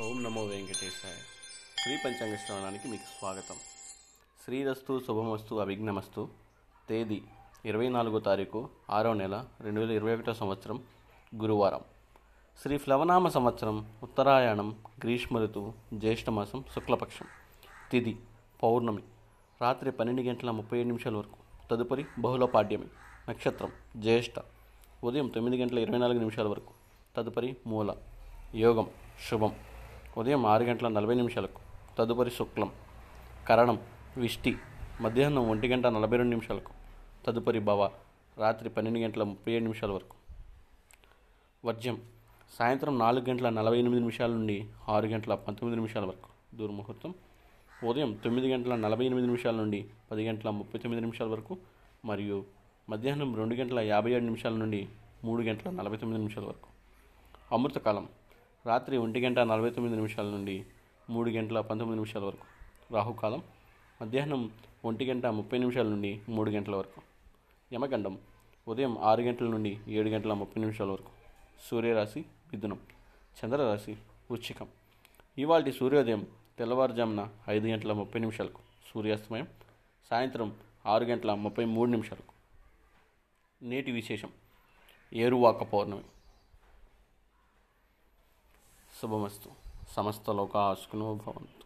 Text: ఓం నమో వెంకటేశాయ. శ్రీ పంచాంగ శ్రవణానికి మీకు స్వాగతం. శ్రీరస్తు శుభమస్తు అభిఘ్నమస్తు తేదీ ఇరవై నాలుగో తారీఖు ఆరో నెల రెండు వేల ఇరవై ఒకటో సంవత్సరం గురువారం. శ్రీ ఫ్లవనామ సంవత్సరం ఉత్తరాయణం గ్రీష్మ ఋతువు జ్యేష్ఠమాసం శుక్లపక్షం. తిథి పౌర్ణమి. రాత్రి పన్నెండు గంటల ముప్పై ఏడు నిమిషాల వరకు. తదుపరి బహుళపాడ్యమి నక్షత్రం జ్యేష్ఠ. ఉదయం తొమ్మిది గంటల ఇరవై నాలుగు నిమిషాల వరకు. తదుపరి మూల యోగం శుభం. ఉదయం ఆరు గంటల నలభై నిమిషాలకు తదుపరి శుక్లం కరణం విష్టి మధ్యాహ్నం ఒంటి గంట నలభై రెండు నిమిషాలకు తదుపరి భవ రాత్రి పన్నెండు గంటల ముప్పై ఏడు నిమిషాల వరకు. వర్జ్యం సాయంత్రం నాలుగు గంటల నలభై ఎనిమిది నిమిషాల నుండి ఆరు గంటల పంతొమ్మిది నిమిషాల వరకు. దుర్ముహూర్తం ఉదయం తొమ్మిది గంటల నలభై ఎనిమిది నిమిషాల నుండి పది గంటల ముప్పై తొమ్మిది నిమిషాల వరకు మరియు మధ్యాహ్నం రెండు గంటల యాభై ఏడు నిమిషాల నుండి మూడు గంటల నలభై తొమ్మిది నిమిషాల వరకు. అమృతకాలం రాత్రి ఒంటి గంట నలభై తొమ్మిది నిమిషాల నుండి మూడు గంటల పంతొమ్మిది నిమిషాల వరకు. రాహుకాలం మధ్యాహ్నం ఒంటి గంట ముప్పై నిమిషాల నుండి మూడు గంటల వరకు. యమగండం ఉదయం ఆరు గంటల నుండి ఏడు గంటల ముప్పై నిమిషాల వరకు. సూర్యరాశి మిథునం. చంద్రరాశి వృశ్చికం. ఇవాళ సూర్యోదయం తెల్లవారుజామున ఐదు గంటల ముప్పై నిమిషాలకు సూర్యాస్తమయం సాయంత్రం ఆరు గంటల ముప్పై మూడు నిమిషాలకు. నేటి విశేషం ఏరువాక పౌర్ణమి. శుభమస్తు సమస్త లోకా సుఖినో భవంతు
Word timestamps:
ఓం 0.00 0.22
నమో 0.22 0.44
వెంకటేశాయ. 0.44 1.12
శ్రీ 1.78 1.96
పంచాంగ 2.04 2.34
శ్రవణానికి 2.34 2.88
మీకు 2.88 3.02
స్వాగతం. 3.18 3.54
శ్రీరస్తు 4.44 5.02
శుభమస్తు 5.06 5.54
అభిఘ్నమస్తు 5.54 6.28
తేదీ 6.88 7.22
ఇరవై 7.64 7.88
నాలుగో 7.88 8.18
తారీఖు 8.18 8.68
ఆరో 8.90 9.12
నెల 9.12 9.44
రెండు 9.60 9.80
వేల 9.80 9.90
ఇరవై 9.90 10.14
ఒకటో 10.14 10.34
సంవత్సరం 10.34 10.82
గురువారం. 11.36 11.80
శ్రీ 12.62 12.76
ఫ్లవనామ 12.76 13.28
సంవత్సరం 13.28 13.92
ఉత్తరాయణం 14.02 14.78
గ్రీష్మ 15.04 15.38
ఋతువు 15.38 15.72
జ్యేష్ఠమాసం 15.94 16.64
శుక్లపక్షం. 16.74 17.26
తిథి 17.90 18.16
పౌర్ణమి. 18.62 19.02
రాత్రి 19.60 19.92
పన్నెండు 19.92 20.22
గంటల 20.22 20.50
ముప్పై 20.50 20.78
ఏడు 20.78 20.86
నిమిషాల 20.86 21.16
వరకు. 21.16 21.66
తదుపరి 21.70 22.06
బహుళపాడ్యమి 22.18 22.86
నక్షత్రం 23.28 23.72
జ్యేష్ఠ. 23.96 24.42
ఉదయం 25.04 25.28
తొమ్మిది 25.28 25.62
గంటల 25.62 25.78
ఇరవై 25.78 25.98
నాలుగు 25.98 26.18
నిమిషాల 26.18 26.46
వరకు. 26.46 26.72
తదుపరి 27.16 27.56
మూల 27.66 27.94
యోగం 28.54 28.90
శుభం. 29.30 29.54
ఉదయం 30.16 30.46
ఆరు 30.46 30.64
గంటల 30.64 30.88
నలభై 30.88 31.14
నిమిషాలకు 31.14 31.60
తదుపరి 31.98 32.30
శుక్లం 32.30 32.72
కరణం 33.48 33.78
విష్టి 34.16 34.56
మధ్యాహ్నం 35.00 35.50
ఒంటి 35.50 35.68
గంట 35.68 35.86
నలభై 35.86 36.16
రెండు 36.16 36.30
నిమిషాలకు 36.30 36.72
తదుపరి 37.26 37.58
భవ 37.58 37.90
రాత్రి 38.38 38.68
పన్నెండు 38.68 38.98
గంటల 38.98 39.22
ముప్పై 39.22 39.52
ఏడు 39.52 39.62
నిమిషాల 39.62 39.90
వరకు. 39.90 40.16
వర్జ్యం 41.64 42.02
సాయంత్రం 42.58 42.98
నాలుగు 42.98 43.30
గంటల 43.30 43.48
నలభై 43.48 43.78
ఎనిమిది 43.78 44.00
నిమిషాల 44.00 44.30
నుండి 44.30 44.68
ఆరు 44.88 45.06
గంటల 45.06 45.34
పంతొమ్మిది 45.34 45.76
నిమిషాల 45.76 46.04
వరకు. 46.04 46.56
దుర్ముహూర్తం 46.56 47.14
ఉదయం 47.84 48.18
తొమ్మిది 48.24 48.52
గంటల 48.52 48.76
నలభై 48.76 49.06
ఎనిమిది 49.06 49.26
నిమిషాల 49.26 49.54
నుండి 49.54 49.88
పది 50.10 50.28
గంటల 50.28 50.50
ముప్పై 50.50 50.80
తొమ్మిది 50.80 51.00
నిమిషాల 51.00 51.28
వరకు 51.28 51.58
మరియు 52.04 52.44
మధ్యాహ్నం 52.88 53.36
రెండు 53.36 53.54
గంటల 53.54 53.80
యాభై 53.80 54.10
ఏడు 54.10 54.24
నిమిషాల 54.24 54.52
నుండి 54.52 54.88
మూడు 55.24 55.42
గంటల 55.42 55.70
నలభై 55.70 55.96
తొమ్మిది 55.96 56.22
నిమిషాల 56.22 56.44
వరకు. 56.44 56.68
అమృతకాలం 57.52 58.08
రాత్రి 58.66 58.96
ఒంటి 58.96 59.20
గంట 59.20 59.38
నలభై 59.38 59.70
తొమ్మిది 59.70 59.96
నిమిషాల 59.96 60.26
నుండి 60.26 60.66
మూడు 61.10 61.30
గంటల 61.30 61.60
పంతొమ్మిది 61.60 61.94
నిమిషాల 61.94 62.24
వరకు. 62.24 62.46
రాహుకాలం 62.94 63.42
మధ్యాహ్నం 64.02 64.50
ఒంటి 64.84 65.04
గంట 65.04 65.26
ముప్పై 65.26 65.58
నిమిషాల 65.58 65.86
నుండి 65.86 66.20
మూడు 66.28 66.50
గంటల 66.50 66.76
వరకు. 66.76 67.02
యమగండం 67.74 68.18
ఉదయం 68.68 68.98
ఆరు 68.98 69.22
గంటల 69.22 69.46
నుండి 69.46 69.80
ఏడు 69.88 70.08
గంటల 70.08 70.32
ముప్పై 70.32 70.60
నిమిషాల 70.60 70.90
వరకు. 70.90 71.08
సూర్యరాశి 71.70 72.20
మిథునం. 72.20 72.78
చంద్రరాశి 73.44 73.92
వృశ్చికం. 74.30 74.68
ఇవాళ 75.38 75.70
సూర్యోదయం 75.70 76.26
తెల్లవారుజామున 76.58 77.28
ఐదు 77.48 77.66
గంటల 77.66 77.92
ముప్పై 77.92 78.20
నిమిషాలకు 78.20 78.60
సూర్యాస్తమయం 78.94 79.48
సాయంత్రం 80.10 80.56
ఆరు 80.86 81.04
గంటల 81.04 81.34
ముప్పై 81.34 81.64
మూడు 81.64 81.90
నిమిషాలకు. 81.90 82.32
నేటి 83.64 83.92
విశేషం 83.92 84.30
ఏరువాక 85.12 85.62
పౌర్ణమి. 85.62 86.02
శుభమస్తు 89.01 89.49
సమస్త 89.93 90.29
లోకా 90.31 90.63
సుఖినో 90.73 91.09
భవంతు 91.15 91.60